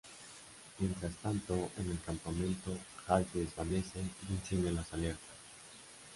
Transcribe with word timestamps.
Mientras 0.79 1.13
tanto 1.17 1.53
en 1.77 1.91
el 1.91 2.01
campamento, 2.03 2.75
Hal 3.05 3.23
se 3.31 3.37
desvanece 3.41 3.99
y 4.27 4.33
enciende 4.33 4.71
las 4.71 4.91
alertas. 4.93 5.29